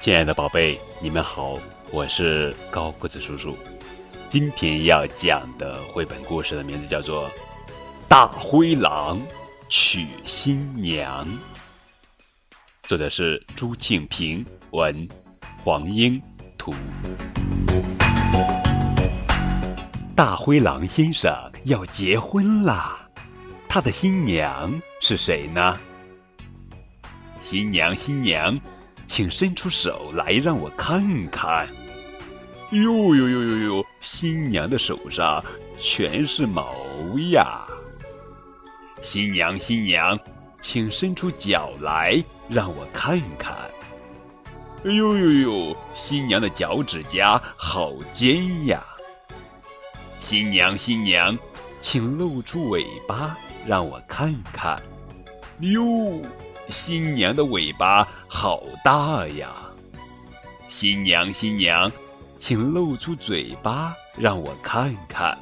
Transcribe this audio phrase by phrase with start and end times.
[0.00, 1.58] 亲爱的宝贝，你们好，
[1.90, 3.54] 我是高个子叔叔。
[4.30, 7.28] 今天要讲的绘本故事的名字叫做
[8.08, 9.20] 《大灰狼
[9.68, 11.28] 娶新娘》，
[12.84, 15.06] 作者是朱庆平，文
[15.62, 16.18] 黄英
[16.56, 16.72] 图。
[20.16, 21.30] 大灰狼先生
[21.64, 23.06] 要结婚啦，
[23.68, 25.78] 他的新娘是谁呢？
[27.42, 28.58] 新娘，新娘。
[29.10, 31.68] 请伸出手来，让我看看。
[32.70, 33.86] 哟哟哟哟哟！
[34.00, 35.44] 新娘的手上
[35.80, 36.72] 全是毛
[37.32, 37.66] 呀。
[39.02, 40.16] 新娘新娘，
[40.62, 43.52] 请伸出脚来，让我看看。
[44.84, 45.76] 哎呦呦呦！
[45.92, 48.80] 新娘的脚趾甲好尖呀。
[50.20, 51.36] 新娘新娘，
[51.80, 54.80] 请露出尾巴，让我看看。
[55.58, 56.22] 哟。
[56.70, 59.48] 新娘的尾巴好大呀！
[60.68, 61.90] 新娘新娘，
[62.38, 65.36] 请露出嘴巴让我看看。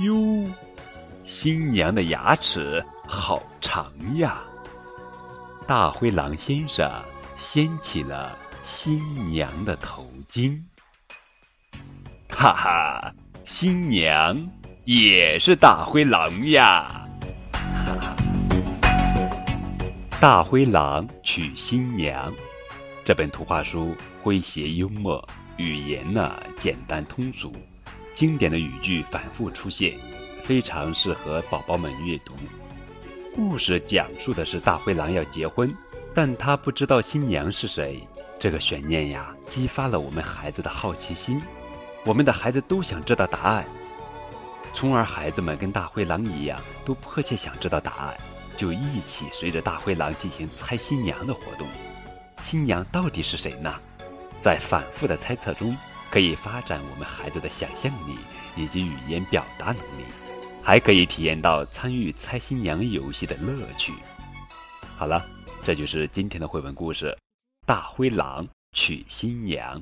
[0.00, 0.14] 哟，
[1.24, 4.42] 新娘的牙齿好长呀！
[5.66, 6.90] 大灰狼先生
[7.36, 10.60] 掀起了新娘的头巾。
[12.28, 13.14] 哈哈，
[13.46, 14.36] 新娘
[14.84, 17.03] 也是大灰狼呀！
[20.24, 22.32] 大灰狼娶新娘，
[23.04, 23.94] 这本图画书
[24.24, 25.22] 诙谐幽默，
[25.58, 27.52] 语言呢简单通俗，
[28.14, 29.98] 经典的语句反复出现，
[30.42, 32.32] 非常适合宝宝们阅读。
[33.36, 35.70] 故事讲述的是大灰狼要结婚，
[36.14, 38.00] 但他不知道新娘是谁。
[38.40, 41.38] 这个悬念呀，激发了我们孩子的好奇心。
[42.02, 43.66] 我们的孩子都想知道答案，
[44.72, 48.16] 从而孩子们跟大灰狼一样，都迫切想知道答案。
[48.56, 51.66] 就一起随着大灰狼进行猜新娘的活动。
[52.42, 53.72] 新娘到底是谁呢？
[54.38, 55.74] 在反复的猜测中，
[56.10, 58.18] 可以发展我们孩子的想象力
[58.56, 60.04] 以及语言表达能力，
[60.62, 63.94] 还可以体验到参与猜新娘游戏的乐趣。
[64.96, 65.24] 好了，
[65.64, 67.06] 这就是今天的绘本故事
[67.66, 69.80] 《大灰狼娶新娘》。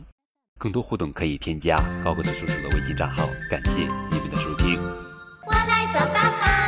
[0.58, 3.26] 更多互动可以添加高个子叔叔的微信账号。
[3.50, 4.80] 感谢你们的收听。
[5.44, 6.61] 我来做爸爸。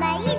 [0.00, 0.29] 们。